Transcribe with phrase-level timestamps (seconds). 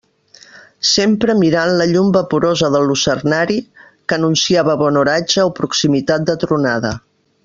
[0.91, 6.95] Sempre mirant la llum vaporosa del lucernari que anunciava bon oratge o proximitat de tronada.